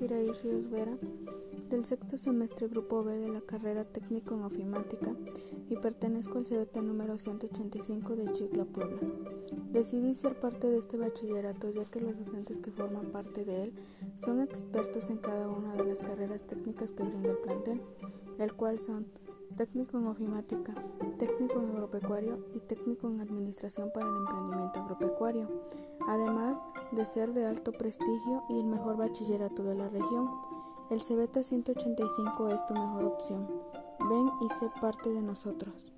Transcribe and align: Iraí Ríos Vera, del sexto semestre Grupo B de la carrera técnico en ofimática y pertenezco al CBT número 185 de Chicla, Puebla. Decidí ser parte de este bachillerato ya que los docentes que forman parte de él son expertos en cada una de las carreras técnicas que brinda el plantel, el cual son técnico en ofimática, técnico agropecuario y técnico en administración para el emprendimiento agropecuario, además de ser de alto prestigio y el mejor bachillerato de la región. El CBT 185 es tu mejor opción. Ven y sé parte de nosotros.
Iraí 0.00 0.30
Ríos 0.44 0.70
Vera, 0.70 0.96
del 1.68 1.84
sexto 1.84 2.16
semestre 2.16 2.68
Grupo 2.68 3.02
B 3.02 3.18
de 3.18 3.28
la 3.28 3.40
carrera 3.40 3.84
técnico 3.84 4.34
en 4.34 4.42
ofimática 4.42 5.14
y 5.68 5.76
pertenezco 5.76 6.38
al 6.38 6.44
CBT 6.44 6.76
número 6.82 7.18
185 7.18 8.14
de 8.16 8.32
Chicla, 8.32 8.64
Puebla. 8.64 9.00
Decidí 9.72 10.14
ser 10.14 10.38
parte 10.38 10.68
de 10.68 10.78
este 10.78 10.96
bachillerato 10.96 11.70
ya 11.70 11.84
que 11.84 12.00
los 12.00 12.18
docentes 12.18 12.60
que 12.60 12.70
forman 12.70 13.10
parte 13.10 13.44
de 13.44 13.64
él 13.64 13.74
son 14.14 14.40
expertos 14.40 15.10
en 15.10 15.18
cada 15.18 15.48
una 15.48 15.74
de 15.74 15.84
las 15.84 16.02
carreras 16.02 16.46
técnicas 16.46 16.92
que 16.92 17.02
brinda 17.02 17.30
el 17.30 17.38
plantel, 17.38 17.82
el 18.38 18.52
cual 18.54 18.78
son 18.78 19.06
técnico 19.56 19.98
en 19.98 20.06
ofimática, 20.06 20.74
técnico 21.18 21.37
agropecuario 22.08 22.38
y 22.54 22.60
técnico 22.60 23.08
en 23.08 23.20
administración 23.20 23.90
para 23.92 24.06
el 24.06 24.16
emprendimiento 24.16 24.80
agropecuario, 24.80 25.48
además 26.06 26.62
de 26.92 27.04
ser 27.04 27.32
de 27.34 27.46
alto 27.46 27.72
prestigio 27.72 28.44
y 28.48 28.60
el 28.60 28.66
mejor 28.66 28.96
bachillerato 28.96 29.62
de 29.62 29.74
la 29.74 29.88
región. 29.88 30.30
El 30.90 31.00
CBT 31.00 31.42
185 31.42 32.48
es 32.48 32.66
tu 32.66 32.74
mejor 32.74 33.04
opción. 33.04 33.46
Ven 34.08 34.30
y 34.40 34.48
sé 34.48 34.70
parte 34.80 35.10
de 35.10 35.22
nosotros. 35.22 35.92